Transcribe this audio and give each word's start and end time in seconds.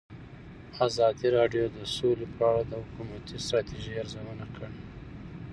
ازادي 0.87 1.27
راډیو 1.37 1.65
د 1.77 1.77
سوله 1.95 2.27
په 2.35 2.43
اړه 2.49 2.63
د 2.69 2.73
حکومتي 2.85 3.35
ستراتیژۍ 3.45 3.93
ارزونه 4.01 4.45
کړې. 4.55 4.69